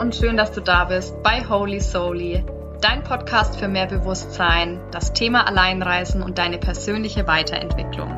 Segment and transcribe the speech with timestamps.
[0.00, 2.42] Und schön, dass du da bist bei Holy Soully,
[2.80, 8.16] dein Podcast für mehr Bewusstsein, das Thema Alleinreisen und deine persönliche Weiterentwicklung.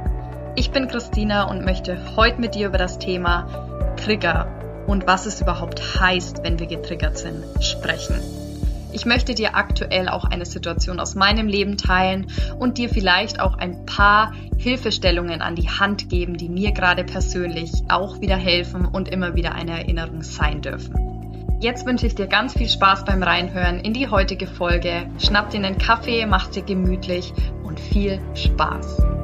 [0.54, 4.46] Ich bin Christina und möchte heute mit dir über das Thema Trigger
[4.86, 8.20] und was es überhaupt heißt, wenn wir getriggert sind, sprechen.
[8.92, 12.28] Ich möchte dir aktuell auch eine Situation aus meinem Leben teilen
[12.60, 17.72] und dir vielleicht auch ein paar Hilfestellungen an die Hand geben, die mir gerade persönlich
[17.88, 21.11] auch wieder helfen und immer wieder eine Erinnerung sein dürfen.
[21.62, 25.06] Jetzt wünsche ich dir ganz viel Spaß beim Reinhören in die heutige Folge.
[25.20, 29.21] Schnapp dir einen Kaffee, mach dir gemütlich und viel Spaß.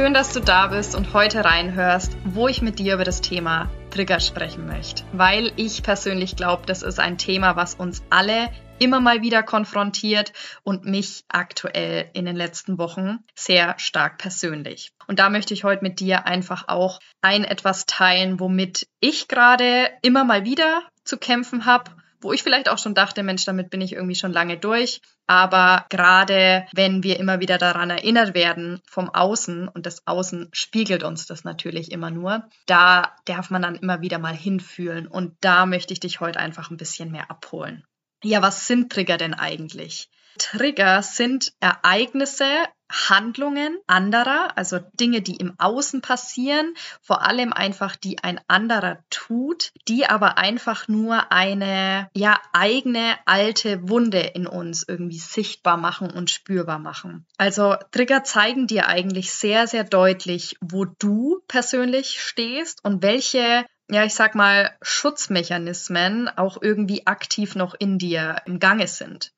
[0.00, 3.68] Schön, dass du da bist und heute reinhörst, wo ich mit dir über das Thema
[3.90, 5.04] Trigger sprechen möchte.
[5.12, 8.48] Weil ich persönlich glaube, das ist ein Thema, was uns alle
[8.78, 14.90] immer mal wieder konfrontiert und mich aktuell in den letzten Wochen sehr stark persönlich.
[15.06, 19.90] Und da möchte ich heute mit dir einfach auch ein etwas teilen, womit ich gerade
[20.00, 21.90] immer mal wieder zu kämpfen habe
[22.20, 25.00] wo ich vielleicht auch schon dachte, Mensch, damit bin ich irgendwie schon lange durch.
[25.26, 31.02] Aber gerade wenn wir immer wieder daran erinnert werden vom Außen und das Außen spiegelt
[31.02, 35.06] uns das natürlich immer nur, da darf man dann immer wieder mal hinfühlen.
[35.06, 37.84] Und da möchte ich dich heute einfach ein bisschen mehr abholen.
[38.22, 40.10] Ja, was sind Trigger denn eigentlich?
[40.38, 42.44] Trigger sind Ereignisse,
[42.90, 49.72] Handlungen anderer, also Dinge, die im Außen passieren, vor allem einfach, die ein anderer tut,
[49.88, 56.30] die aber einfach nur eine ja eigene alte Wunde in uns irgendwie sichtbar machen und
[56.30, 57.26] spürbar machen.
[57.38, 64.04] Also Trigger zeigen dir eigentlich sehr sehr deutlich, wo du persönlich stehst und welche ja,
[64.04, 69.32] ich sag mal, Schutzmechanismen auch irgendwie aktiv noch in dir im Gange sind.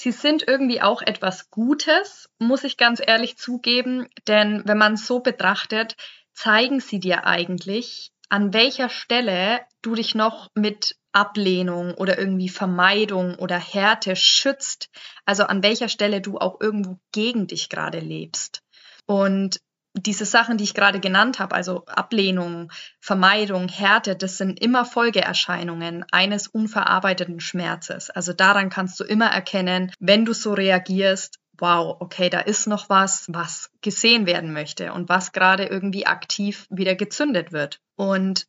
[0.00, 5.18] Sie sind irgendwie auch etwas Gutes, muss ich ganz ehrlich zugeben, denn wenn man so
[5.18, 5.96] betrachtet,
[6.32, 13.34] zeigen sie dir eigentlich, an welcher Stelle du dich noch mit Ablehnung oder irgendwie Vermeidung
[13.40, 14.88] oder Härte schützt,
[15.24, 18.62] also an welcher Stelle du auch irgendwo gegen dich gerade lebst.
[19.04, 19.58] Und
[20.02, 22.70] diese Sachen, die ich gerade genannt habe, also Ablehnung,
[23.00, 28.10] Vermeidung, Härte, das sind immer Folgeerscheinungen eines unverarbeiteten Schmerzes.
[28.10, 32.88] Also daran kannst du immer erkennen, wenn du so reagierst, wow, okay, da ist noch
[32.88, 37.80] was, was gesehen werden möchte und was gerade irgendwie aktiv wieder gezündet wird.
[37.96, 38.46] Und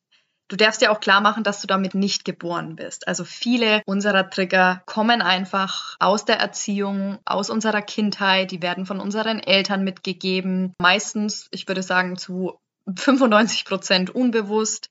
[0.50, 3.08] Du darfst dir auch klar machen, dass du damit nicht geboren bist.
[3.08, 9.00] Also viele unserer Trigger kommen einfach aus der Erziehung, aus unserer Kindheit, die werden von
[9.00, 10.74] unseren Eltern mitgegeben.
[10.80, 12.60] Meistens, ich würde sagen, zu
[12.98, 14.90] 95 Prozent unbewusst.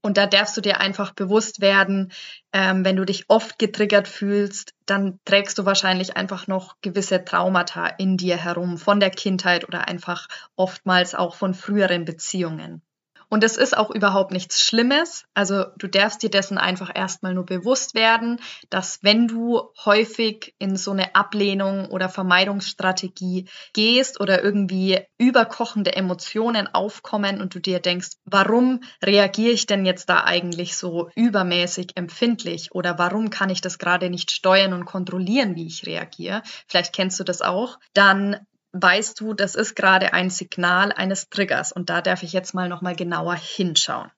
[0.00, 2.12] Und da darfst du dir einfach bewusst werden,
[2.52, 7.86] ähm, wenn du dich oft getriggert fühlst, dann trägst du wahrscheinlich einfach noch gewisse Traumata
[7.86, 12.82] in dir herum von der Kindheit oder einfach oftmals auch von früheren Beziehungen.
[13.28, 15.24] Und es ist auch überhaupt nichts Schlimmes.
[15.34, 20.76] Also du darfst dir dessen einfach erstmal nur bewusst werden, dass wenn du häufig in
[20.76, 28.10] so eine Ablehnung oder Vermeidungsstrategie gehst oder irgendwie überkochende Emotionen aufkommen und du dir denkst,
[28.24, 33.78] warum reagiere ich denn jetzt da eigentlich so übermäßig empfindlich oder warum kann ich das
[33.78, 36.42] gerade nicht steuern und kontrollieren, wie ich reagiere?
[36.68, 37.78] Vielleicht kennst du das auch.
[37.92, 38.46] Dann
[38.82, 42.68] weißt du, das ist gerade ein Signal eines Triggers und da darf ich jetzt mal
[42.68, 44.10] noch mal genauer hinschauen.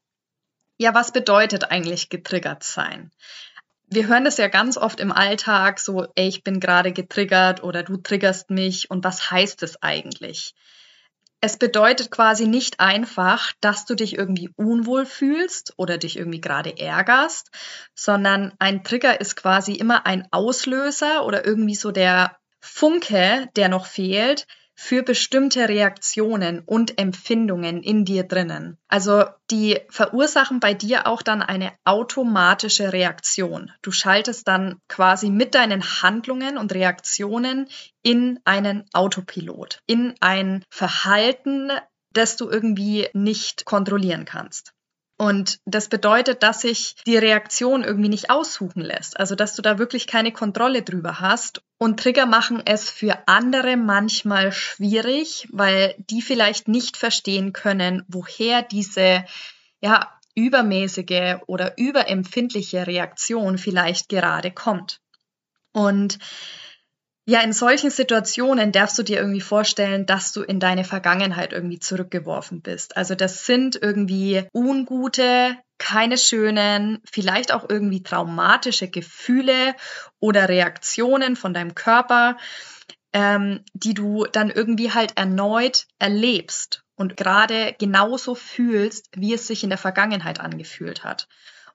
[0.76, 3.10] Ja, was bedeutet eigentlich getriggert sein?
[3.86, 7.82] Wir hören das ja ganz oft im Alltag so, ey, ich bin gerade getriggert oder
[7.82, 10.54] du triggerst mich und was heißt es eigentlich?
[11.41, 16.78] Es bedeutet quasi nicht einfach, dass du dich irgendwie unwohl fühlst oder dich irgendwie gerade
[16.78, 17.50] ärgerst,
[17.94, 23.87] sondern ein Trigger ist quasi immer ein Auslöser oder irgendwie so der Funke, der noch
[23.87, 24.47] fehlt,
[24.81, 28.78] für bestimmte Reaktionen und Empfindungen in dir drinnen.
[28.87, 33.72] Also die verursachen bei dir auch dann eine automatische Reaktion.
[33.83, 37.69] Du schaltest dann quasi mit deinen Handlungen und Reaktionen
[38.05, 41.72] in einen Autopilot, in ein Verhalten,
[42.13, 44.75] das du irgendwie nicht kontrollieren kannst.
[45.18, 49.18] Und das bedeutet, dass sich die Reaktion irgendwie nicht aussuchen lässt.
[49.18, 51.60] Also, dass du da wirklich keine Kontrolle drüber hast.
[51.76, 58.62] Und Trigger machen es für andere manchmal schwierig, weil die vielleicht nicht verstehen können, woher
[58.62, 59.24] diese,
[59.80, 65.00] ja, übermäßige oder überempfindliche Reaktion vielleicht gerade kommt.
[65.72, 66.21] Und
[67.28, 71.78] ja, in solchen Situationen darfst du dir irgendwie vorstellen, dass du in deine Vergangenheit irgendwie
[71.78, 72.97] zurückgeworfen bist.
[72.97, 79.75] Also das sind irgendwie ungute, keine schönen, vielleicht auch irgendwie traumatische Gefühle
[80.21, 82.39] oder Reaktionen von deinem Körper,
[83.13, 89.63] ähm, die du dann irgendwie halt erneut erlebst und gerade genauso fühlst, wie es sich
[89.63, 91.28] in der Vergangenheit angefühlt hat.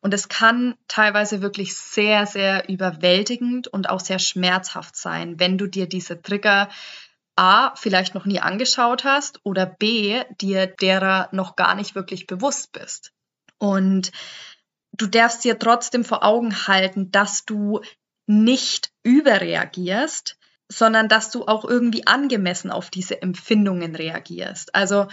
[0.03, 5.65] Und es kann teilweise wirklich sehr, sehr überwältigend und auch sehr schmerzhaft sein, wenn du
[5.65, 6.67] dir diese Trigger
[7.37, 12.73] A vielleicht noch nie angeschaut hast oder B dir derer noch gar nicht wirklich bewusst
[12.73, 13.13] bist.
[13.59, 14.11] Und
[14.91, 17.79] du darfst dir trotzdem vor Augen halten, dass du
[18.27, 24.75] nicht überreagierst, sondern dass du auch irgendwie angemessen auf diese Empfindungen reagierst.
[24.75, 25.07] Also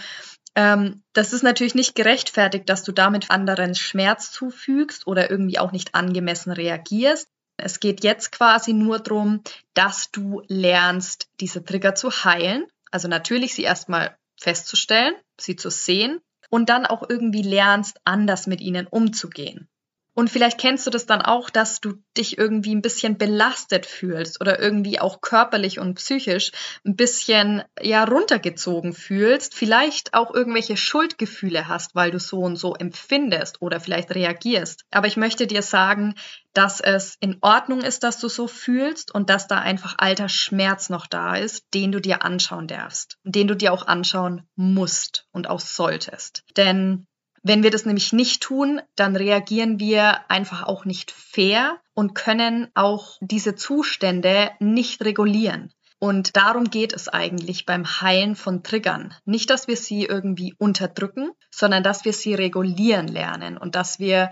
[0.55, 5.71] ähm, das ist natürlich nicht gerechtfertigt, dass du damit anderen Schmerz zufügst oder irgendwie auch
[5.71, 7.27] nicht angemessen reagierst.
[7.57, 9.43] Es geht jetzt quasi nur darum,
[9.73, 12.65] dass du lernst, diese Trigger zu heilen.
[12.91, 16.19] Also natürlich sie erstmal festzustellen, sie zu sehen
[16.49, 19.69] und dann auch irgendwie lernst, anders mit ihnen umzugehen.
[20.13, 24.41] Und vielleicht kennst du das dann auch, dass du dich irgendwie ein bisschen belastet fühlst
[24.41, 26.51] oder irgendwie auch körperlich und psychisch
[26.85, 32.75] ein bisschen ja runtergezogen fühlst, vielleicht auch irgendwelche Schuldgefühle hast, weil du so und so
[32.75, 34.83] empfindest oder vielleicht reagierst.
[34.91, 36.15] Aber ich möchte dir sagen,
[36.53, 40.89] dass es in Ordnung ist, dass du so fühlst und dass da einfach alter Schmerz
[40.89, 45.49] noch da ist, den du dir anschauen darfst, den du dir auch anschauen musst und
[45.49, 46.43] auch solltest.
[46.57, 47.07] Denn
[47.43, 52.69] wenn wir das nämlich nicht tun, dann reagieren wir einfach auch nicht fair und können
[52.75, 55.71] auch diese Zustände nicht regulieren.
[55.99, 59.13] Und darum geht es eigentlich beim Heilen von Triggern.
[59.25, 64.31] Nicht, dass wir sie irgendwie unterdrücken, sondern dass wir sie regulieren lernen und dass wir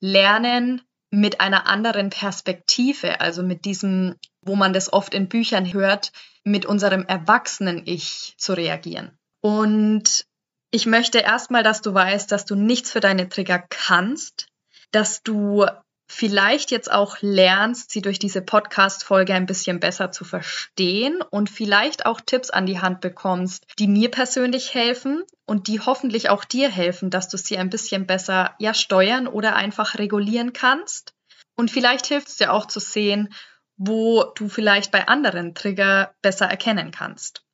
[0.00, 0.80] lernen,
[1.10, 6.12] mit einer anderen Perspektive, also mit diesem, wo man das oft in Büchern hört,
[6.44, 9.18] mit unserem erwachsenen Ich zu reagieren.
[9.40, 10.26] Und
[10.70, 14.48] ich möchte erstmal, dass du weißt, dass du nichts für deine Trigger kannst,
[14.90, 15.66] dass du
[16.10, 22.06] vielleicht jetzt auch lernst, sie durch diese Podcast-Folge ein bisschen besser zu verstehen und vielleicht
[22.06, 26.70] auch Tipps an die Hand bekommst, die mir persönlich helfen und die hoffentlich auch dir
[26.70, 31.12] helfen, dass du sie ein bisschen besser ja steuern oder einfach regulieren kannst.
[31.56, 33.34] Und vielleicht hilft es dir auch zu sehen,
[33.76, 37.44] wo du vielleicht bei anderen Trigger besser erkennen kannst.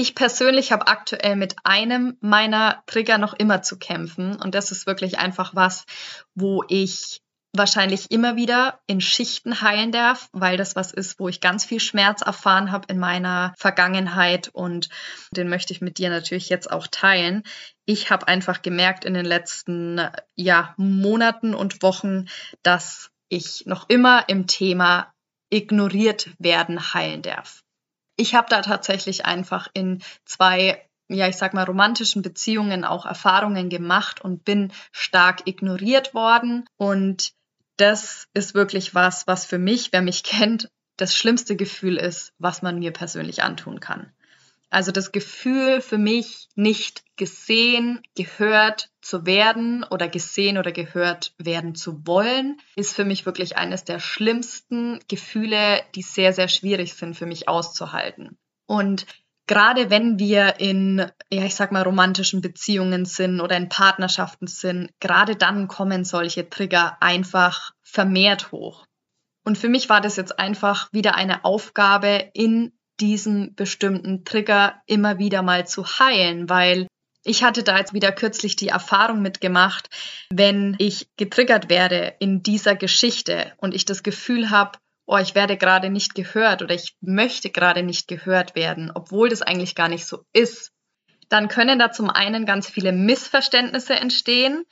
[0.00, 4.34] Ich persönlich habe aktuell mit einem meiner Trigger noch immer zu kämpfen.
[4.34, 5.84] Und das ist wirklich einfach was,
[6.34, 7.20] wo ich
[7.52, 11.80] wahrscheinlich immer wieder in Schichten heilen darf, weil das was ist, wo ich ganz viel
[11.80, 14.48] Schmerz erfahren habe in meiner Vergangenheit.
[14.48, 14.88] Und
[15.32, 17.42] den möchte ich mit dir natürlich jetzt auch teilen.
[17.84, 20.00] Ich habe einfach gemerkt in den letzten
[20.34, 22.24] ja, Monaten und Wochen,
[22.62, 25.12] dass ich noch immer im Thema
[25.50, 27.62] ignoriert werden heilen darf
[28.20, 33.68] ich habe da tatsächlich einfach in zwei ja, ich sag mal, romantischen Beziehungen auch Erfahrungen
[33.68, 36.66] gemacht und bin stark ignoriert worden.
[36.76, 37.32] Und
[37.76, 42.62] das ist wirklich was, was für mich, wer mich kennt, das schlimmste Gefühl ist, was
[42.62, 44.12] man mir persönlich antun kann.
[44.70, 51.74] Also das Gefühl für mich, nicht gesehen, gehört zu werden oder gesehen oder gehört werden
[51.74, 57.16] zu wollen, ist für mich wirklich eines der schlimmsten Gefühle, die sehr, sehr schwierig sind
[57.16, 58.38] für mich auszuhalten.
[58.66, 59.06] Und
[59.48, 60.98] gerade wenn wir in,
[61.32, 66.48] ja, ich sag mal, romantischen Beziehungen sind oder in Partnerschaften sind, gerade dann kommen solche
[66.48, 68.86] Trigger einfach vermehrt hoch.
[69.44, 75.18] Und für mich war das jetzt einfach wieder eine Aufgabe, in diesen bestimmten Trigger immer
[75.18, 76.86] wieder mal zu heilen, weil
[77.22, 79.88] ich hatte da jetzt wieder kürzlich die Erfahrung mitgemacht,
[80.30, 85.56] wenn ich getriggert werde in dieser Geschichte und ich das Gefühl habe, oh, ich werde
[85.56, 90.06] gerade nicht gehört oder ich möchte gerade nicht gehört werden, obwohl das eigentlich gar nicht
[90.06, 90.72] so ist,
[91.28, 94.64] dann können da zum einen ganz viele Missverständnisse entstehen,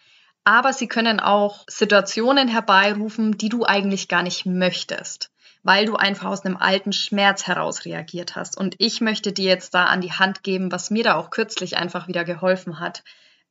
[0.45, 5.31] aber sie können auch Situationen herbeirufen, die du eigentlich gar nicht möchtest
[5.63, 8.57] weil du einfach aus einem alten Schmerz heraus reagiert hast.
[8.57, 11.77] Und ich möchte dir jetzt da an die Hand geben, was mir da auch kürzlich
[11.77, 13.03] einfach wieder geholfen hat,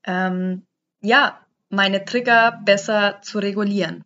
[0.05, 0.65] ähm,
[1.01, 4.03] ja, meine Trigger besser zu regulieren.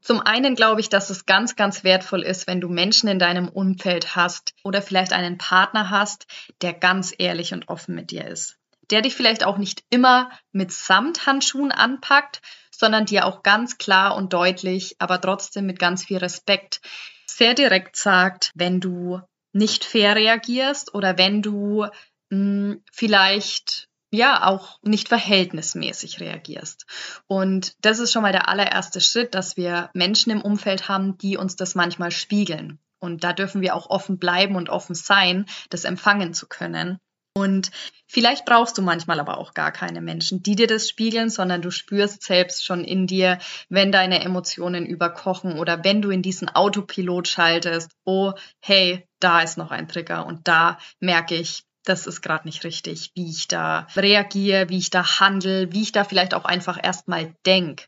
[0.00, 3.48] Zum einen glaube ich, dass es ganz, ganz wertvoll ist, wenn du Menschen in deinem
[3.48, 6.26] Umfeld hast oder vielleicht einen Partner hast,
[6.62, 8.56] der ganz ehrlich und offen mit dir ist.
[8.90, 12.40] Der dich vielleicht auch nicht immer mit Samthandschuhen anpackt,
[12.80, 16.80] sondern dir auch ganz klar und deutlich, aber trotzdem mit ganz viel Respekt
[17.26, 19.20] sehr direkt sagt, wenn du
[19.52, 21.84] nicht fair reagierst oder wenn du
[22.30, 26.86] mh, hm, vielleicht ja auch nicht verhältnismäßig reagierst.
[27.26, 31.36] Und das ist schon mal der allererste Schritt, dass wir Menschen im Umfeld haben, die
[31.36, 32.78] uns das manchmal spiegeln.
[32.98, 36.98] Und da dürfen wir auch offen bleiben und offen sein, das empfangen zu können.
[37.40, 37.70] Und
[38.06, 41.70] vielleicht brauchst du manchmal aber auch gar keine Menschen, die dir das spiegeln, sondern du
[41.70, 43.38] spürst selbst schon in dir,
[43.70, 49.56] wenn deine Emotionen überkochen oder wenn du in diesen Autopilot schaltest, oh, hey, da ist
[49.56, 53.86] noch ein Trigger und da merke ich, das ist gerade nicht richtig, wie ich da
[53.96, 57.84] reagiere, wie ich da handle, wie ich da vielleicht auch einfach erstmal denke.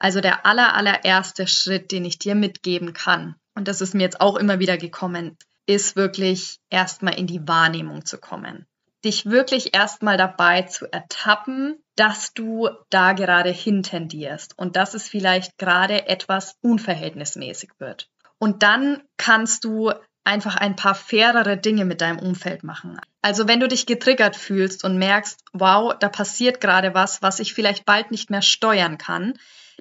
[0.00, 4.20] Also der aller, allererste Schritt, den ich dir mitgeben kann, und das ist mir jetzt
[4.20, 5.36] auch immer wieder gekommen,
[5.66, 8.66] ist wirklich erstmal in die Wahrnehmung zu kommen.
[9.04, 15.58] Dich wirklich erstmal dabei zu ertappen, dass du da gerade hintendierst und dass es vielleicht
[15.58, 18.08] gerade etwas unverhältnismäßig wird.
[18.38, 19.92] Und dann kannst du
[20.24, 23.00] einfach ein paar fairere Dinge mit deinem Umfeld machen.
[23.22, 27.54] Also wenn du dich getriggert fühlst und merkst, wow, da passiert gerade was, was ich
[27.54, 29.34] vielleicht bald nicht mehr steuern kann,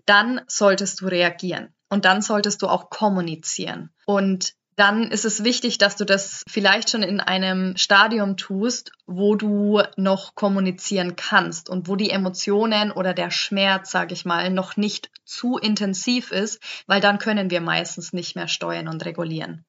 [0.05, 3.89] dann solltest du reagieren und dann solltest du auch kommunizieren.
[4.05, 9.35] Und dann ist es wichtig, dass du das vielleicht schon in einem Stadium tust, wo
[9.35, 14.77] du noch kommunizieren kannst und wo die Emotionen oder der Schmerz, sage ich mal, noch
[14.77, 19.65] nicht zu intensiv ist, weil dann können wir meistens nicht mehr steuern und regulieren.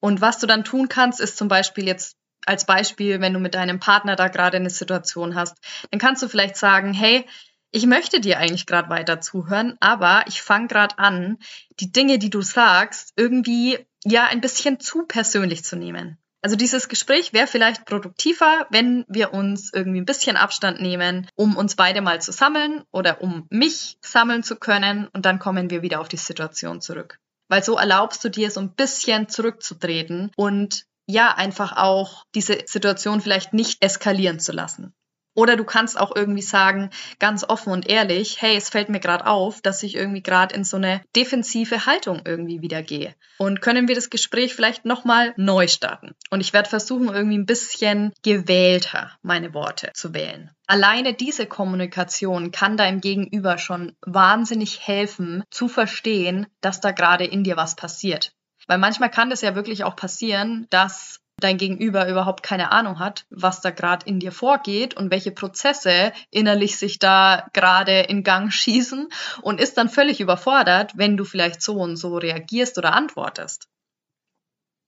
[0.00, 3.54] Und was du dann tun kannst, ist zum Beispiel jetzt als Beispiel, wenn du mit
[3.54, 5.56] deinem Partner da gerade eine Situation hast,
[5.90, 7.24] dann kannst du vielleicht sagen, hey,
[7.72, 11.38] ich möchte dir eigentlich gerade weiter zuhören, aber ich fange gerade an,
[11.80, 16.18] die Dinge, die du sagst, irgendwie ja ein bisschen zu persönlich zu nehmen.
[16.42, 21.56] Also dieses Gespräch wäre vielleicht produktiver, wenn wir uns irgendwie ein bisschen Abstand nehmen, um
[21.56, 25.82] uns beide mal zu sammeln oder um mich sammeln zu können und dann kommen wir
[25.82, 27.18] wieder auf die Situation zurück.
[27.48, 33.20] Weil so erlaubst du dir so ein bisschen zurückzutreten und ja, einfach auch diese Situation
[33.20, 34.94] vielleicht nicht eskalieren zu lassen.
[35.36, 39.26] Oder du kannst auch irgendwie sagen, ganz offen und ehrlich, hey, es fällt mir gerade
[39.26, 43.14] auf, dass ich irgendwie gerade in so eine defensive Haltung irgendwie wieder gehe.
[43.36, 46.14] Und können wir das Gespräch vielleicht nochmal neu starten?
[46.30, 50.50] Und ich werde versuchen, irgendwie ein bisschen gewählter meine Worte zu wählen.
[50.66, 57.44] Alleine diese Kommunikation kann deinem Gegenüber schon wahnsinnig helfen, zu verstehen, dass da gerade in
[57.44, 58.32] dir was passiert.
[58.66, 63.26] Weil manchmal kann das ja wirklich auch passieren, dass dein Gegenüber überhaupt keine Ahnung hat,
[63.28, 68.50] was da gerade in dir vorgeht und welche Prozesse innerlich sich da gerade in Gang
[68.50, 69.08] schießen
[69.42, 73.68] und ist dann völlig überfordert, wenn du vielleicht so und so reagierst oder antwortest.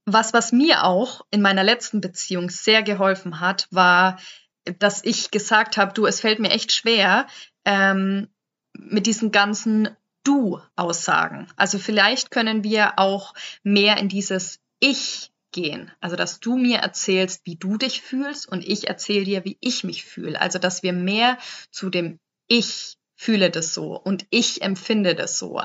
[0.07, 4.19] Was, was mir auch in meiner letzten Beziehung sehr geholfen hat, war,
[4.79, 7.27] dass ich gesagt habe, du, es fällt mir echt schwer,
[7.67, 8.29] ähm,
[8.73, 9.91] mit diesen ganzen
[10.25, 11.49] Du-Aussagen.
[11.57, 15.93] Also vielleicht können wir auch mehr in dieses Ich gehen.
[16.01, 19.85] Also, dass du mir erzählst, wie du dich fühlst und ich erzähle dir, wie ich
[19.85, 20.41] mich fühle.
[20.41, 21.39] Also, dass wir mehr
[21.71, 25.61] zu dem Ich fühle das so und ich empfinde das so.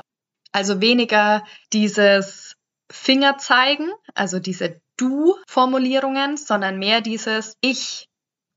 [0.52, 2.54] Also weniger dieses
[2.90, 8.06] Finger zeigen, also diese Du-Formulierungen, sondern mehr dieses Ich.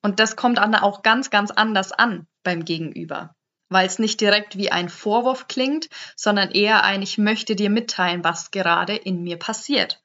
[0.03, 3.36] Und das kommt auch ganz, ganz anders an beim Gegenüber
[3.69, 8.24] weil es nicht direkt wie ein Vorwurf klingt, sondern eher ein Ich möchte dir mitteilen,
[8.24, 10.01] was gerade in mir passiert.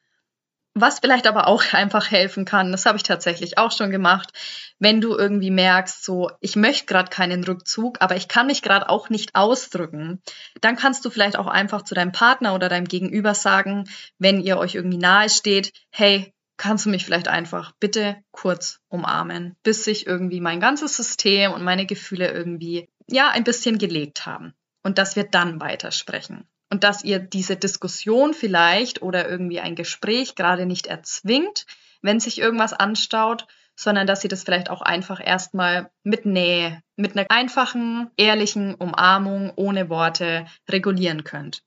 [0.74, 4.32] Was vielleicht aber auch einfach helfen kann, das habe ich tatsächlich auch schon gemacht,
[4.78, 8.88] wenn du irgendwie merkst, so, ich möchte gerade keinen Rückzug, aber ich kann mich gerade
[8.88, 10.22] auch nicht ausdrücken,
[10.60, 13.88] dann kannst du vielleicht auch einfach zu deinem Partner oder deinem Gegenüber sagen,
[14.18, 19.56] wenn ihr euch irgendwie nahe steht, hey, kannst du mich vielleicht einfach bitte kurz umarmen,
[19.62, 24.54] bis sich irgendwie mein ganzes System und meine Gefühle irgendwie, ja, ein bisschen gelegt haben
[24.82, 30.36] und dass wir dann weitersprechen und dass ihr diese Diskussion vielleicht oder irgendwie ein Gespräch
[30.36, 31.66] gerade nicht erzwingt,
[32.00, 37.14] wenn sich irgendwas anstaut, sondern dass ihr das vielleicht auch einfach erstmal mit Nähe, mit
[37.14, 41.62] einer einfachen, ehrlichen Umarmung ohne Worte regulieren könnt.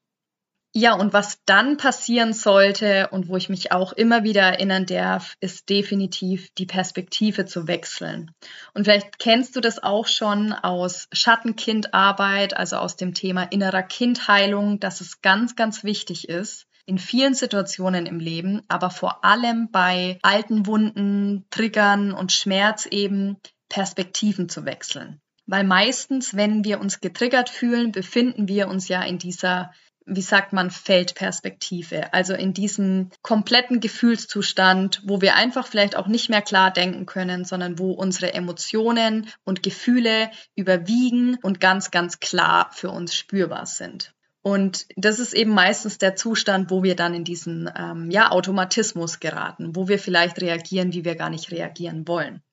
[0.77, 5.37] Ja, und was dann passieren sollte und wo ich mich auch immer wieder erinnern darf,
[5.39, 8.31] ist definitiv die Perspektive zu wechseln.
[8.73, 14.81] Und vielleicht kennst du das auch schon aus Schattenkindarbeit, also aus dem Thema innerer Kindheilung,
[14.81, 20.19] dass es ganz, ganz wichtig ist, in vielen Situationen im Leben, aber vor allem bei
[20.23, 23.37] alten Wunden, Triggern und Schmerz eben
[23.69, 25.21] Perspektiven zu wechseln.
[25.47, 29.71] Weil meistens, wenn wir uns getriggert fühlen, befinden wir uns ja in dieser
[30.05, 32.13] wie sagt man, Feldperspektive.
[32.13, 37.43] Also in diesem kompletten Gefühlszustand, wo wir einfach vielleicht auch nicht mehr klar denken können,
[37.45, 44.13] sondern wo unsere Emotionen und Gefühle überwiegen und ganz, ganz klar für uns spürbar sind.
[44.43, 49.19] Und das ist eben meistens der Zustand, wo wir dann in diesen ähm, ja, Automatismus
[49.19, 52.43] geraten, wo wir vielleicht reagieren, wie wir gar nicht reagieren wollen.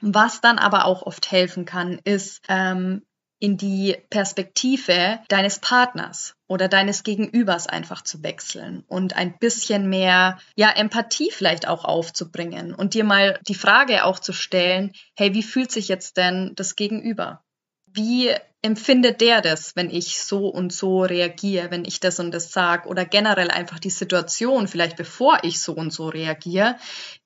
[0.00, 3.02] Was dann aber auch oft helfen kann, ist ähm,
[3.44, 10.38] in die Perspektive deines Partners oder deines Gegenübers einfach zu wechseln und ein bisschen mehr,
[10.56, 15.42] ja, Empathie vielleicht auch aufzubringen und dir mal die Frage auch zu stellen, hey, wie
[15.42, 17.44] fühlt sich jetzt denn das Gegenüber?
[17.86, 22.50] Wie empfindet der das, wenn ich so und so reagiere, wenn ich das und das
[22.50, 26.78] sage oder generell einfach die Situation, vielleicht bevor ich so und so reagiere,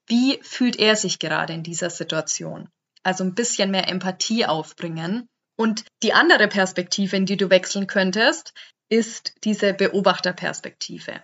[0.08, 2.68] wie fühlt er sich gerade in dieser Situation?
[3.04, 5.28] Also ein bisschen mehr Empathie aufbringen.
[5.58, 8.54] Und die andere Perspektive, in die du wechseln könntest,
[8.88, 11.20] ist diese Beobachterperspektive.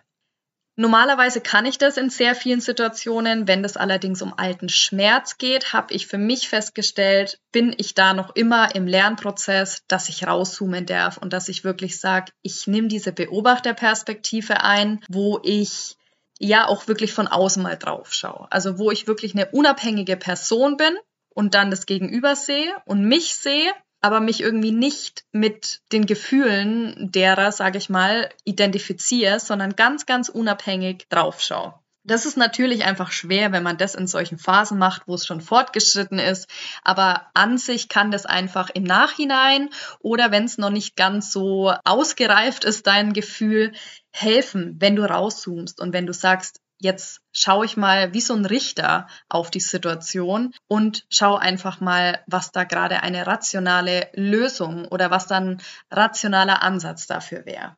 [0.76, 3.46] Normalerweise kann ich das in sehr vielen Situationen.
[3.46, 8.12] Wenn das allerdings um alten Schmerz geht, habe ich für mich festgestellt, bin ich da
[8.12, 12.88] noch immer im Lernprozess, dass ich rauszoomen darf und dass ich wirklich sage, ich nehme
[12.88, 15.96] diese Beobachterperspektive ein, wo ich
[16.40, 18.48] ja auch wirklich von außen mal drauf schaue.
[18.50, 20.96] Also wo ich wirklich eine unabhängige Person bin
[21.28, 23.72] und dann das Gegenüber sehe und mich sehe
[24.04, 30.28] aber mich irgendwie nicht mit den Gefühlen derer, sage ich mal, identifiziere, sondern ganz, ganz
[30.28, 31.72] unabhängig draufschaue.
[32.02, 35.40] Das ist natürlich einfach schwer, wenn man das in solchen Phasen macht, wo es schon
[35.40, 36.50] fortgeschritten ist.
[36.82, 39.70] Aber an sich kann das einfach im Nachhinein
[40.00, 43.72] oder wenn es noch nicht ganz so ausgereift ist, dein Gefühl
[44.10, 48.46] helfen, wenn du rauszoomst und wenn du sagst, jetzt schaue ich mal wie so ein
[48.46, 55.10] Richter auf die Situation und schaue einfach mal, was da gerade eine rationale Lösung oder
[55.10, 55.60] was dann
[55.90, 57.76] rationaler Ansatz dafür wäre.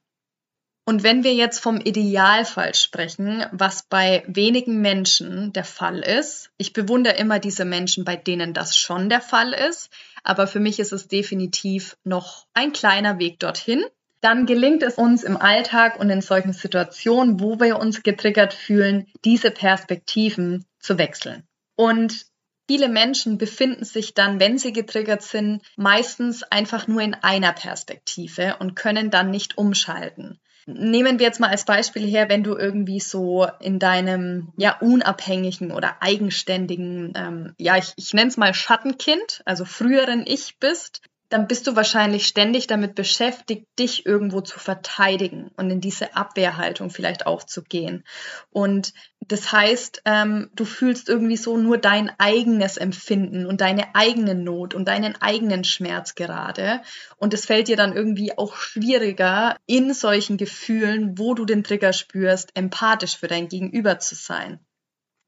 [0.88, 6.75] Und wenn wir jetzt vom Idealfall sprechen, was bei wenigen Menschen der Fall ist, ich
[6.75, 9.90] bewundere immer diese Menschen, bei denen das schon der Fall ist,
[10.22, 13.84] aber für mich ist es definitiv noch ein kleiner Weg dorthin
[14.20, 19.06] dann gelingt es uns im Alltag und in solchen Situationen, wo wir uns getriggert fühlen,
[19.25, 21.44] diese Perspektiven zu wechseln.
[21.76, 22.26] Und
[22.68, 28.56] viele Menschen befinden sich dann, wenn sie getriggert sind, meistens einfach nur in einer Perspektive
[28.58, 30.41] und können dann nicht umschalten.
[30.69, 35.71] Nehmen wir jetzt mal als Beispiel her, wenn du irgendwie so in deinem ja unabhängigen
[35.71, 41.49] oder eigenständigen, ähm, ja ich, ich nenne es mal Schattenkind, also früheren Ich bist, dann
[41.49, 47.26] bist du wahrscheinlich ständig damit beschäftigt, dich irgendwo zu verteidigen und in diese Abwehrhaltung vielleicht
[47.26, 48.04] auch zu gehen.
[48.50, 54.34] Und das heißt, ähm, du fühlst irgendwie so nur dein eigenes Empfinden und deine eigene
[54.34, 56.82] Not und deinen eigenen Schmerz gerade.
[57.17, 61.93] Und es fällt dir dann irgendwie auch schwieriger, in solchen Gefühlen, wo du den Trigger
[61.93, 64.60] spürst, empathisch für dein Gegenüber zu sein.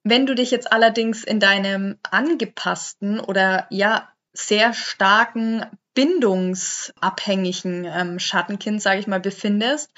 [0.04, 5.66] Wenn du dich jetzt allerdings in deinem angepassten oder ja sehr starken
[5.98, 9.90] bindungsabhängigen ähm, Schattenkind, sage ich mal, befindest,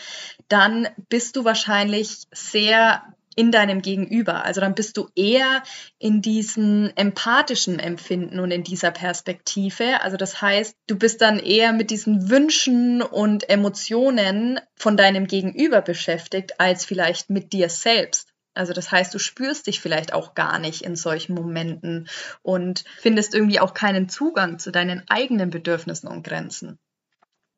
[0.49, 3.03] dann bist du wahrscheinlich sehr
[3.37, 4.47] in deinem Gegenüber.
[4.47, 5.63] Also dann bist du eher
[5.99, 10.01] in diesem empathischen Empfinden und in dieser Perspektive.
[10.01, 15.83] Also das heißt, du bist dann eher mit diesen Wünschen und Emotionen von deinem Gegenüber
[15.83, 18.30] beschäftigt, als vielleicht mit dir selbst.
[18.61, 22.11] Also das heißt, du spürst dich vielleicht auch gar nicht in solchen Momenten
[22.43, 26.79] und findest irgendwie auch keinen Zugang zu deinen eigenen Bedürfnissen und Grenzen.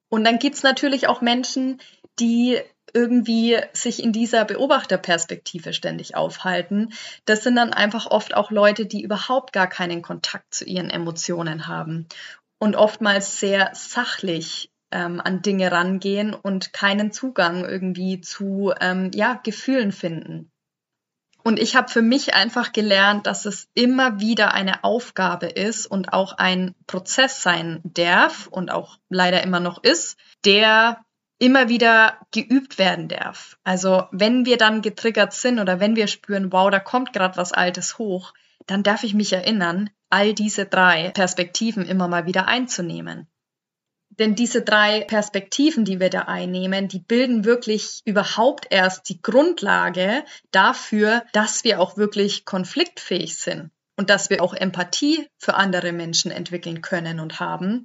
[0.08, 1.80] Und dann gibt's natürlich auch Menschen,
[2.20, 2.60] die
[2.94, 6.92] irgendwie sich in dieser Beobachterperspektive ständig aufhalten.
[7.24, 11.66] Das sind dann einfach oft auch Leute, die überhaupt gar keinen Kontakt zu ihren Emotionen
[11.66, 12.06] haben
[12.60, 19.40] und oftmals sehr sachlich ähm, an Dinge rangehen und keinen Zugang irgendwie zu ähm, ja,
[19.42, 20.51] Gefühlen finden.
[21.44, 26.12] Und ich habe für mich einfach gelernt, dass es immer wieder eine Aufgabe ist und
[26.12, 31.04] auch ein Prozess sein darf und auch leider immer noch ist, der
[31.38, 33.58] immer wieder geübt werden darf.
[33.64, 37.52] Also wenn wir dann getriggert sind oder wenn wir spüren, wow, da kommt gerade was
[37.52, 38.32] Altes hoch,
[38.68, 43.26] dann darf ich mich erinnern, all diese drei Perspektiven immer mal wieder einzunehmen.
[44.18, 50.24] Denn diese drei Perspektiven, die wir da einnehmen, die bilden wirklich überhaupt erst die Grundlage
[50.50, 56.30] dafür, dass wir auch wirklich konfliktfähig sind und dass wir auch Empathie für andere Menschen
[56.30, 57.84] entwickeln können und haben.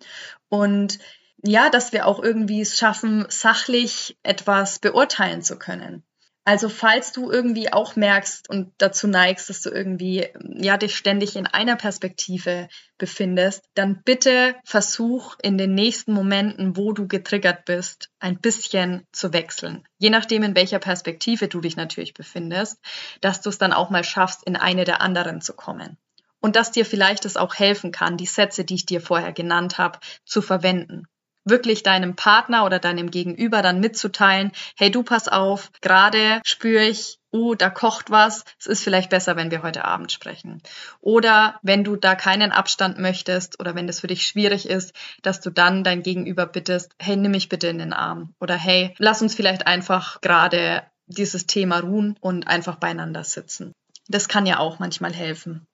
[0.49, 0.99] Und
[1.43, 6.03] ja, dass wir auch irgendwie es schaffen, sachlich etwas beurteilen zu können.
[6.47, 11.35] Also falls du irgendwie auch merkst und dazu neigst, dass du irgendwie ja dich ständig
[11.35, 18.11] in einer Perspektive befindest, dann bitte versuch in den nächsten Momenten, wo du getriggert bist,
[18.21, 19.85] ein bisschen zu wechseln.
[19.97, 22.79] Je nachdem, in welcher Perspektive du dich natürlich befindest,
[23.19, 25.97] dass du es dann auch mal schaffst, in eine der anderen zu kommen.
[26.39, 29.79] Und dass dir vielleicht es auch helfen kann, die Sätze, die ich dir vorher genannt
[29.79, 31.09] habe, zu verwenden
[31.49, 37.19] wirklich deinem Partner oder deinem Gegenüber dann mitzuteilen, hey du pass auf, gerade spüre ich
[37.33, 40.61] uh, da kocht was, es ist vielleicht besser, wenn wir heute Abend sprechen.
[41.01, 45.41] Oder wenn du da keinen Abstand möchtest oder wenn das für dich schwierig ist, dass
[45.41, 48.33] du dann dein Gegenüber bittest, hey, nimm mich bitte in den Arm.
[48.39, 53.73] Oder hey, lass uns vielleicht einfach gerade dieses Thema ruhen und einfach beieinander sitzen.
[54.07, 55.65] Das kann ja auch manchmal helfen.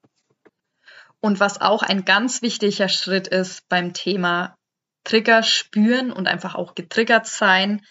[1.20, 4.56] Und was auch ein ganz wichtiger Schritt ist beim Thema
[5.04, 7.86] Trigger spüren und einfach auch getriggert sein,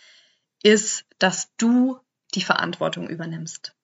[0.63, 1.99] ist, dass du
[2.35, 3.75] die Verantwortung übernimmst.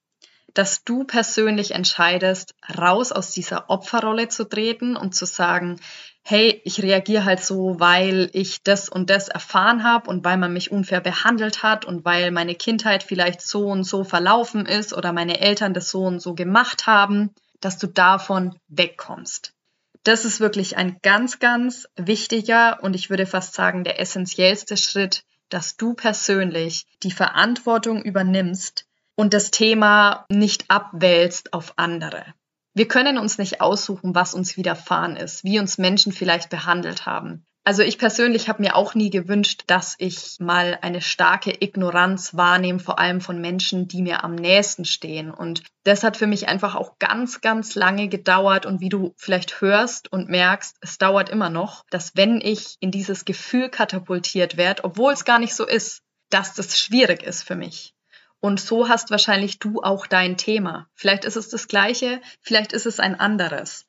[0.54, 5.78] Dass du persönlich entscheidest, raus aus dieser Opferrolle zu treten und zu sagen,
[6.22, 10.52] hey, ich reagiere halt so, weil ich das und das erfahren habe und weil man
[10.52, 15.12] mich unfair behandelt hat und weil meine Kindheit vielleicht so und so verlaufen ist oder
[15.12, 19.54] meine Eltern das so und so gemacht haben, dass du davon wegkommst.
[20.08, 25.22] Das ist wirklich ein ganz, ganz wichtiger und ich würde fast sagen der essentiellste Schritt,
[25.50, 32.24] dass du persönlich die Verantwortung übernimmst und das Thema nicht abwälzt auf andere.
[32.72, 37.44] Wir können uns nicht aussuchen, was uns widerfahren ist, wie uns Menschen vielleicht behandelt haben.
[37.68, 42.78] Also ich persönlich habe mir auch nie gewünscht, dass ich mal eine starke Ignoranz wahrnehme,
[42.78, 45.30] vor allem von Menschen, die mir am nächsten stehen.
[45.30, 48.64] Und das hat für mich einfach auch ganz, ganz lange gedauert.
[48.64, 52.90] Und wie du vielleicht hörst und merkst, es dauert immer noch, dass wenn ich in
[52.90, 56.00] dieses Gefühl katapultiert werde, obwohl es gar nicht so ist,
[56.30, 57.92] dass das schwierig ist für mich.
[58.40, 60.88] Und so hast wahrscheinlich du auch dein Thema.
[60.94, 63.84] Vielleicht ist es das gleiche, vielleicht ist es ein anderes.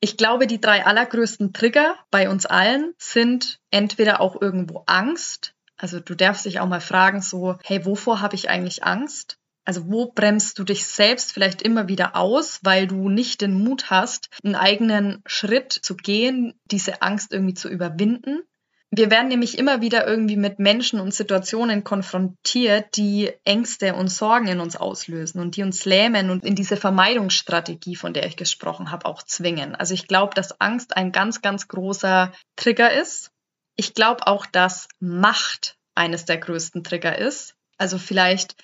[0.00, 5.54] Ich glaube, die drei allergrößten Trigger bei uns allen sind entweder auch irgendwo Angst.
[5.76, 9.38] Also du darfst dich auch mal fragen, so, hey, wovor habe ich eigentlich Angst?
[9.64, 13.90] Also wo bremst du dich selbst vielleicht immer wieder aus, weil du nicht den Mut
[13.90, 18.42] hast, einen eigenen Schritt zu gehen, diese Angst irgendwie zu überwinden?
[18.90, 24.48] Wir werden nämlich immer wieder irgendwie mit Menschen und Situationen konfrontiert, die Ängste und Sorgen
[24.48, 28.90] in uns auslösen und die uns lähmen und in diese Vermeidungsstrategie, von der ich gesprochen
[28.90, 29.74] habe, auch zwingen.
[29.74, 33.30] Also ich glaube, dass Angst ein ganz, ganz großer Trigger ist.
[33.76, 37.54] Ich glaube auch, dass Macht eines der größten Trigger ist.
[37.76, 38.56] Also vielleicht,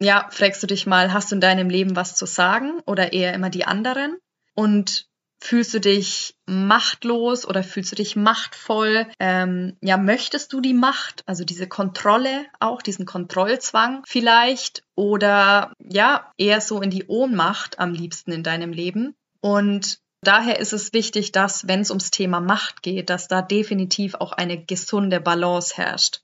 [0.00, 3.34] ja, fragst du dich mal, hast du in deinem Leben was zu sagen oder eher
[3.34, 4.18] immer die anderen?
[4.54, 5.07] Und
[5.40, 9.06] Fühlst du dich machtlos oder fühlst du dich machtvoll?
[9.20, 14.82] Ähm, ja, möchtest du die Macht, also diese Kontrolle auch, diesen Kontrollzwang vielleicht?
[14.96, 19.14] Oder ja, eher so in die Ohnmacht am liebsten in deinem Leben?
[19.40, 24.16] Und daher ist es wichtig, dass, wenn es ums Thema Macht geht, dass da definitiv
[24.16, 26.22] auch eine gesunde Balance herrscht.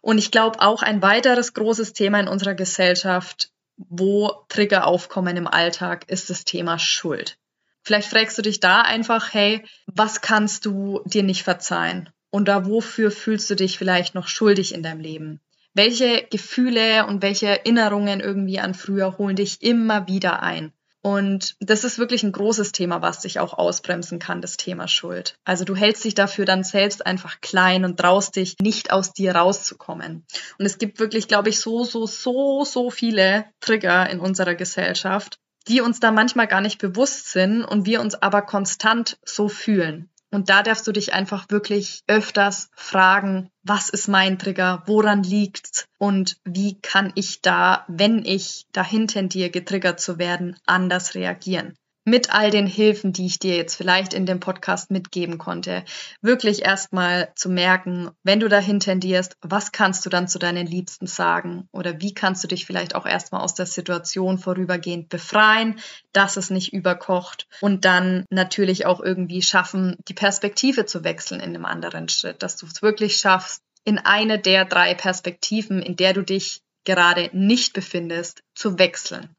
[0.00, 5.46] Und ich glaube auch ein weiteres großes Thema in unserer Gesellschaft, wo Trigger aufkommen im
[5.46, 7.38] Alltag, ist das Thema Schuld.
[7.84, 12.08] Vielleicht fragst du dich da einfach, hey, was kannst du dir nicht verzeihen?
[12.30, 15.40] Und da wofür fühlst du dich vielleicht noch schuldig in deinem Leben?
[15.74, 20.72] Welche Gefühle und welche Erinnerungen irgendwie an früher holen dich immer wieder ein?
[21.02, 25.36] Und das ist wirklich ein großes Thema, was dich auch ausbremsen kann, das Thema Schuld.
[25.44, 29.34] Also du hältst dich dafür dann selbst einfach klein und traust dich nicht aus dir
[29.34, 30.24] rauszukommen.
[30.58, 35.38] Und es gibt wirklich, glaube ich, so, so, so, so viele Trigger in unserer Gesellschaft,
[35.68, 40.10] die uns da manchmal gar nicht bewusst sind und wir uns aber konstant so fühlen.
[40.30, 45.86] Und da darfst du dich einfach wirklich öfters fragen, was ist mein Trigger, woran liegt's?
[45.98, 52.32] Und wie kann ich da, wenn ich dahin tendiere, getriggert zu werden, anders reagieren mit
[52.32, 55.84] all den Hilfen, die ich dir jetzt vielleicht in dem Podcast mitgeben konnte,
[56.20, 61.06] wirklich erstmal zu merken, wenn du dahin tendierst, was kannst du dann zu deinen Liebsten
[61.06, 65.80] sagen oder wie kannst du dich vielleicht auch erstmal aus der Situation vorübergehend befreien,
[66.12, 71.54] dass es nicht überkocht und dann natürlich auch irgendwie schaffen, die Perspektive zu wechseln in
[71.54, 76.12] einem anderen Schritt, dass du es wirklich schaffst, in eine der drei Perspektiven, in der
[76.12, 79.34] du dich gerade nicht befindest, zu wechseln.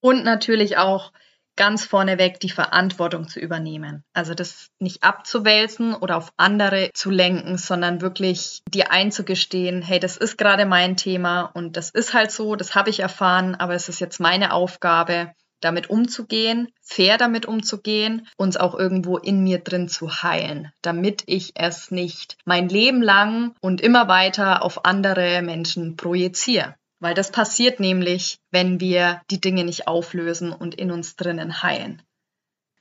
[0.00, 1.12] Und natürlich auch
[1.56, 4.04] ganz vorneweg die Verantwortung zu übernehmen.
[4.12, 10.16] Also das nicht abzuwälzen oder auf andere zu lenken, sondern wirklich dir einzugestehen, hey, das
[10.16, 13.88] ist gerade mein Thema und das ist halt so, das habe ich erfahren, aber es
[13.88, 15.32] ist jetzt meine Aufgabe,
[15.64, 21.52] damit umzugehen, fair damit umzugehen, uns auch irgendwo in mir drin zu heilen, damit ich
[21.54, 26.74] es nicht mein Leben lang und immer weiter auf andere Menschen projiziere.
[27.04, 32.00] Weil das passiert nämlich, wenn wir die Dinge nicht auflösen und in uns drinnen heilen.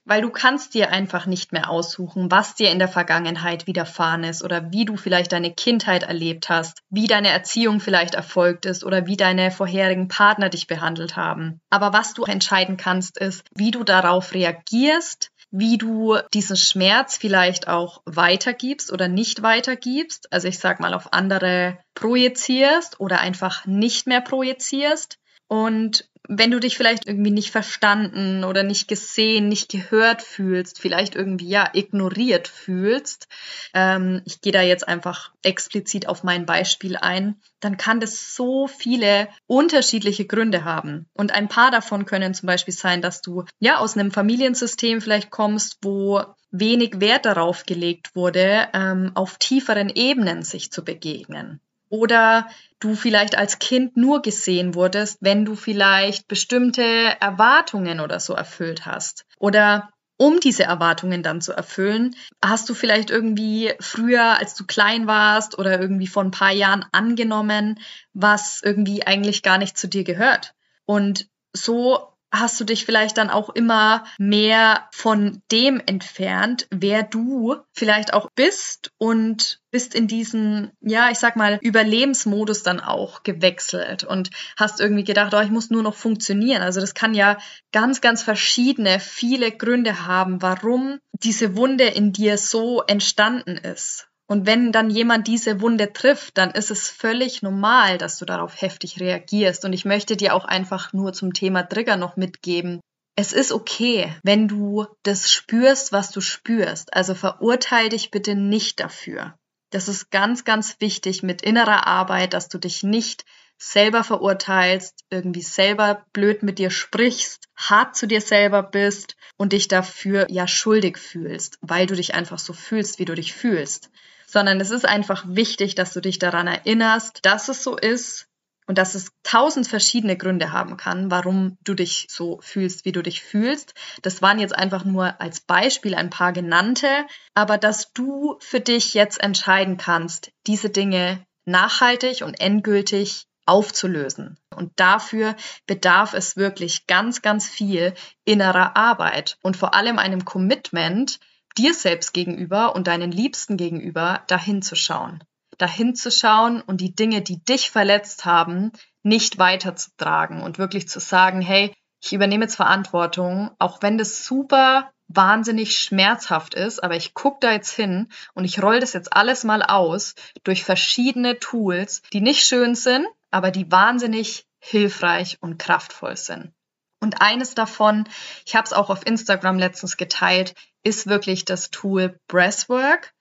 [0.05, 4.41] Weil du kannst dir einfach nicht mehr aussuchen, was dir in der Vergangenheit widerfahren ist
[4.41, 9.07] oder wie du vielleicht deine Kindheit erlebt hast, wie deine Erziehung vielleicht erfolgt ist oder
[9.07, 11.59] wie deine vorherigen Partner dich behandelt haben.
[11.69, 17.67] Aber was du entscheiden kannst, ist, wie du darauf reagierst, wie du diesen Schmerz vielleicht
[17.67, 20.33] auch weitergibst oder nicht weitergibst.
[20.33, 25.19] Also ich sag mal auf andere projizierst oder einfach nicht mehr projizierst.
[25.47, 31.15] Und wenn du dich vielleicht irgendwie nicht verstanden oder nicht gesehen, nicht gehört fühlst, vielleicht
[31.15, 33.27] irgendwie ja ignoriert fühlst,
[33.73, 38.67] ähm, ich gehe da jetzt einfach explizit auf mein Beispiel ein, dann kann das so
[38.67, 41.07] viele unterschiedliche Gründe haben.
[41.13, 45.29] Und ein paar davon können zum Beispiel sein, dass du ja aus einem Familiensystem vielleicht
[45.29, 51.59] kommst, wo wenig Wert darauf gelegt wurde, ähm, auf tieferen Ebenen sich zu begegnen.
[51.93, 58.33] Oder du vielleicht als Kind nur gesehen wurdest, wenn du vielleicht bestimmte Erwartungen oder so
[58.33, 59.25] erfüllt hast.
[59.37, 65.05] Oder um diese Erwartungen dann zu erfüllen, hast du vielleicht irgendwie früher, als du klein
[65.05, 67.79] warst oder irgendwie vor ein paar Jahren angenommen,
[68.13, 70.55] was irgendwie eigentlich gar nicht zu dir gehört.
[70.85, 77.57] Und so hast du dich vielleicht dann auch immer mehr von dem entfernt, wer du
[77.73, 84.03] vielleicht auch bist und bist in diesen, ja, ich sag mal, Überlebensmodus dann auch gewechselt
[84.03, 86.63] und hast irgendwie gedacht, oh, ich muss nur noch funktionieren.
[86.63, 87.37] Also das kann ja
[87.71, 94.09] ganz, ganz verschiedene, viele Gründe haben, warum diese Wunde in dir so entstanden ist.
[94.27, 98.61] Und wenn dann jemand diese Wunde trifft, dann ist es völlig normal, dass du darauf
[98.61, 99.65] heftig reagierst.
[99.65, 102.79] Und ich möchte dir auch einfach nur zum Thema Trigger noch mitgeben.
[103.15, 106.93] Es ist okay, wenn du das spürst, was du spürst.
[106.93, 109.35] Also verurteil dich bitte nicht dafür.
[109.71, 113.25] Das ist ganz, ganz wichtig mit innerer Arbeit, dass du dich nicht
[113.71, 119.67] selber verurteilst, irgendwie selber blöd mit dir sprichst, hart zu dir selber bist und dich
[119.67, 123.89] dafür ja schuldig fühlst, weil du dich einfach so fühlst, wie du dich fühlst
[124.33, 128.27] sondern es ist einfach wichtig, dass du dich daran erinnerst, dass es so ist
[128.65, 133.03] und dass es tausend verschiedene Gründe haben kann, warum du dich so fühlst, wie du
[133.03, 133.75] dich fühlst.
[134.01, 138.95] Das waren jetzt einfach nur als Beispiel ein paar genannte, aber dass du für dich
[138.95, 144.37] jetzt entscheiden kannst, diese Dinge nachhaltig und endgültig aufzulösen.
[144.55, 147.93] Und dafür bedarf es wirklich ganz, ganz viel
[148.25, 151.19] innerer Arbeit und vor allem einem Commitment,
[151.57, 155.23] dir selbst gegenüber und deinen Liebsten gegenüber dahin zu schauen.
[155.57, 158.71] Dahin zu schauen und die Dinge, die dich verletzt haben,
[159.03, 164.91] nicht weiterzutragen und wirklich zu sagen, hey, ich übernehme jetzt Verantwortung, auch wenn das super
[165.07, 169.43] wahnsinnig schmerzhaft ist, aber ich gucke da jetzt hin und ich roll das jetzt alles
[169.43, 176.15] mal aus durch verschiedene Tools, die nicht schön sind, aber die wahnsinnig hilfreich und kraftvoll
[176.15, 176.53] sind.
[177.01, 178.05] Und eines davon,
[178.45, 183.13] ich habe es auch auf Instagram letztens geteilt, ist wirklich das Tool Breathwork.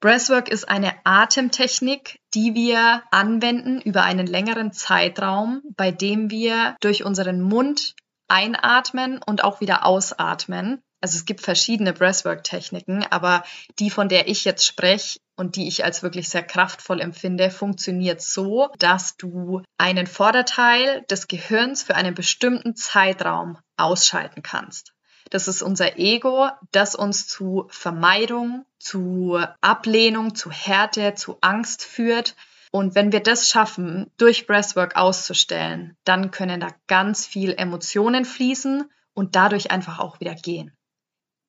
[0.00, 7.04] Breathwork ist eine Atemtechnik, die wir anwenden über einen längeren Zeitraum, bei dem wir durch
[7.04, 7.94] unseren Mund
[8.28, 13.44] einatmen und auch wieder ausatmen also es gibt verschiedene Breathwork-Techniken, aber
[13.78, 18.20] die, von der ich jetzt spreche und die ich als wirklich sehr kraftvoll empfinde, funktioniert
[18.20, 24.92] so, dass du einen Vorderteil des Gehirns für einen bestimmten Zeitraum ausschalten kannst.
[25.30, 32.34] Das ist unser Ego, das uns zu Vermeidung, zu Ablehnung, zu Härte, zu Angst führt.
[32.70, 38.90] Und wenn wir das schaffen, durch Breathwork auszustellen, dann können da ganz viel Emotionen fließen
[39.14, 40.72] und dadurch einfach auch wieder gehen.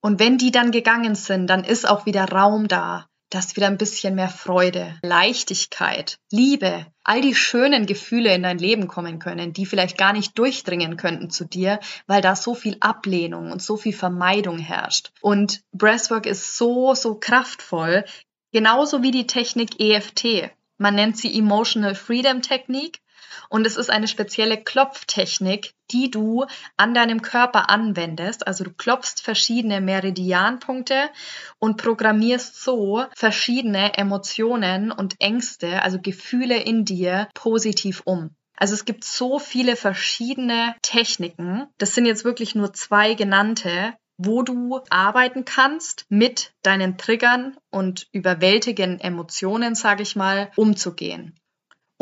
[0.02, 3.10] Und wenn die dann gegangen sind, dann ist auch wieder Raum da.
[3.30, 8.88] dass wieder ein bisschen mehr Freude, Leichtigkeit, Liebe, all die schönen Gefühle in dein Leben
[8.88, 13.52] kommen können, die vielleicht gar nicht durchdringen könnten zu dir, weil da so viel Ablehnung
[13.52, 15.12] und so viel Vermeidung herrscht.
[15.22, 18.04] Und Breathwork ist so, so kraftvoll,
[18.52, 20.52] genauso wie die Technik EFT.
[20.78, 23.00] Man nennt sie Emotional Freedom Technik
[23.49, 26.45] und es ist eine spezielle Klopftechnik, die du
[26.77, 28.47] an deinem Körper anwendest.
[28.47, 31.10] Also du klopfst verschiedene Meridianpunkte
[31.58, 38.36] und programmierst so verschiedene Emotionen und Ängste, also Gefühle in dir positiv um.
[38.55, 41.67] Also es gibt so viele verschiedene Techniken.
[41.77, 48.08] Das sind jetzt wirklich nur zwei genannte, wo du arbeiten kannst, mit deinen Triggern und
[48.12, 51.38] überwältigenden Emotionen, sage ich mal, umzugehen.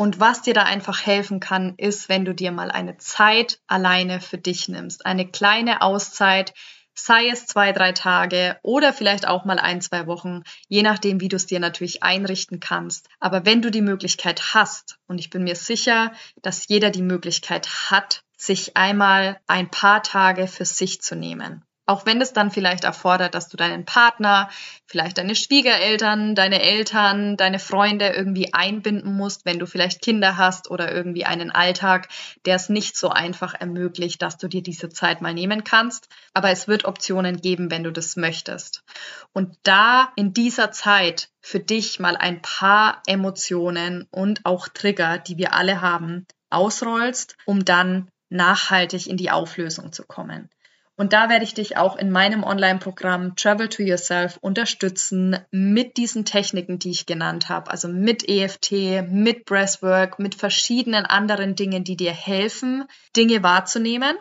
[0.00, 4.20] Und was dir da einfach helfen kann, ist, wenn du dir mal eine Zeit alleine
[4.20, 5.04] für dich nimmst.
[5.04, 6.54] Eine kleine Auszeit,
[6.94, 11.28] sei es zwei, drei Tage oder vielleicht auch mal ein, zwei Wochen, je nachdem, wie
[11.28, 13.08] du es dir natürlich einrichten kannst.
[13.18, 17.90] Aber wenn du die Möglichkeit hast, und ich bin mir sicher, dass jeder die Möglichkeit
[17.90, 21.64] hat, sich einmal ein paar Tage für sich zu nehmen.
[21.88, 24.50] Auch wenn es dann vielleicht erfordert, dass du deinen Partner,
[24.84, 30.70] vielleicht deine Schwiegereltern, deine Eltern, deine Freunde irgendwie einbinden musst, wenn du vielleicht Kinder hast
[30.70, 32.08] oder irgendwie einen Alltag,
[32.44, 36.10] der es nicht so einfach ermöglicht, dass du dir diese Zeit mal nehmen kannst.
[36.34, 38.84] Aber es wird Optionen geben, wenn du das möchtest.
[39.32, 45.38] Und da in dieser Zeit für dich mal ein paar Emotionen und auch Trigger, die
[45.38, 50.50] wir alle haben, ausrollst, um dann nachhaltig in die Auflösung zu kommen.
[50.98, 56.24] Und da werde ich dich auch in meinem Online-Programm Travel to Yourself unterstützen mit diesen
[56.24, 57.70] Techniken, die ich genannt habe.
[57.70, 62.84] Also mit EFT, mit Breathwork, mit verschiedenen anderen Dingen, die dir helfen,
[63.16, 64.16] Dinge wahrzunehmen,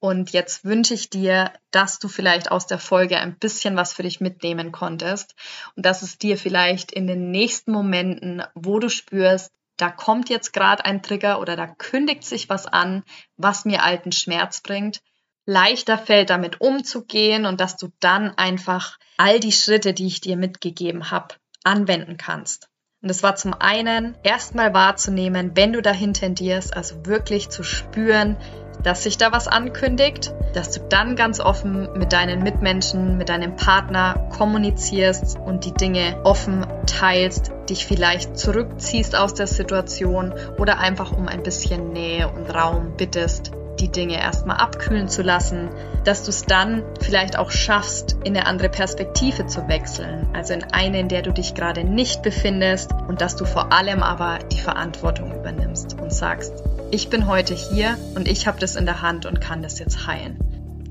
[0.00, 4.02] und jetzt wünsche ich dir, dass du vielleicht aus der Folge ein bisschen was für
[4.02, 5.34] dich mitnehmen konntest
[5.76, 10.52] und dass es dir vielleicht in den nächsten Momenten, wo du spürst, da kommt jetzt
[10.52, 13.02] gerade ein Trigger oder da kündigt sich was an,
[13.36, 15.00] was mir alten Schmerz bringt,
[15.44, 20.36] leichter fällt, damit umzugehen und dass du dann einfach all die Schritte, die ich dir
[20.36, 22.68] mitgegeben habe, anwenden kannst.
[23.02, 28.36] Und das war zum einen erstmal wahrzunehmen, wenn du dahin tendierst, also wirklich zu spüren,
[28.82, 33.56] dass sich da was ankündigt, dass du dann ganz offen mit deinen Mitmenschen, mit deinem
[33.56, 41.12] Partner kommunizierst und die Dinge offen teilst, dich vielleicht zurückziehst aus der Situation oder einfach
[41.12, 45.70] um ein bisschen Nähe und Raum bittest, die Dinge erstmal abkühlen zu lassen,
[46.04, 50.64] dass du es dann vielleicht auch schaffst, in eine andere Perspektive zu wechseln, also in
[50.64, 54.60] eine, in der du dich gerade nicht befindest und dass du vor allem aber die
[54.60, 56.52] Verantwortung übernimmst und sagst,
[56.90, 60.06] ich bin heute hier und ich habe das in der Hand und kann das jetzt
[60.06, 60.38] heilen.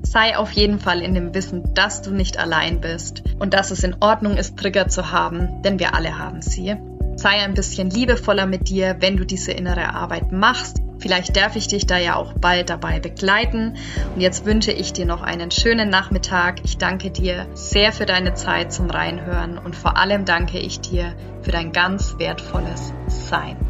[0.02, 3.84] Sei auf jeden Fall in dem Wissen, dass du nicht allein bist und dass es
[3.84, 6.74] in Ordnung ist, Trigger zu haben, denn wir alle haben sie.
[7.16, 10.80] Sei ein bisschen liebevoller mit dir, wenn du diese innere Arbeit machst.
[11.00, 13.76] Vielleicht darf ich dich da ja auch bald dabei begleiten.
[14.14, 16.60] Und jetzt wünsche ich dir noch einen schönen Nachmittag.
[16.64, 21.14] Ich danke dir sehr für deine Zeit zum Reinhören und vor allem danke ich dir
[21.42, 23.69] für dein ganz wertvolles Sein.